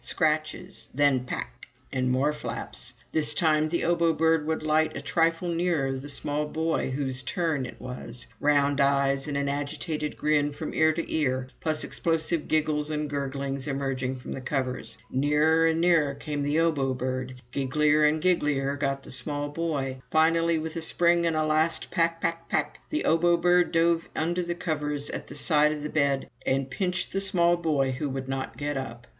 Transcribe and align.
Scratches. 0.03 0.89
Then 0.95 1.25
"Pak!" 1.25 1.67
and 1.93 2.09
more 2.09 2.33
flaps. 2.33 2.95
This 3.11 3.35
time 3.35 3.69
the 3.69 3.83
Obo 3.83 4.13
Bird 4.13 4.47
would 4.47 4.63
light 4.63 4.97
a 4.97 5.01
trifle 5.01 5.47
nearer 5.49 5.91
the 5.91 6.09
small 6.09 6.47
boy 6.47 6.89
whose 6.89 7.21
"turn" 7.21 7.67
it 7.67 7.79
was 7.79 8.25
round 8.39 8.81
eyes, 8.81 9.27
and 9.27 9.37
an 9.37 9.47
agitated 9.47 10.17
grin 10.17 10.53
from 10.53 10.73
ear 10.73 10.91
to 10.91 11.05
ear, 11.13 11.49
plus 11.59 11.83
explosive 11.83 12.47
giggles 12.47 12.89
and 12.89 13.11
gurglings 13.11 13.67
emerging 13.67 14.15
from 14.15 14.31
the 14.31 14.41
covers. 14.41 14.97
Nearer 15.11 15.67
and 15.67 15.79
nearer 15.79 16.15
came 16.15 16.41
the 16.41 16.57
Obo 16.59 16.95
Bird. 16.95 17.35
Gigglier 17.51 18.03
and 18.03 18.23
gigglier 18.23 18.75
got 18.79 19.03
the 19.03 19.11
small 19.11 19.49
boy. 19.49 20.01
Finally, 20.09 20.57
with 20.57 20.75
a 20.75 20.81
spring 20.81 21.27
and 21.27 21.35
a 21.35 21.45
last 21.45 21.91
"Pak! 21.91 22.19
Pak! 22.19 22.49
Pak!" 22.49 22.79
the 22.89 23.05
Obo 23.05 23.37
Bird 23.37 23.71
dove 23.71 24.09
under 24.15 24.41
the 24.41 24.55
covers 24.55 25.11
at 25.11 25.27
the 25.27 25.35
side 25.35 25.71
of 25.71 25.83
the 25.83 25.89
bed 25.89 26.27
and 26.43 26.71
pinched 26.71 27.11
the 27.13 27.21
small 27.21 27.55
boy 27.55 27.91
who 27.91 28.09
would 28.09 28.27
not 28.27 28.57
get 28.57 28.75
up. 28.75 29.05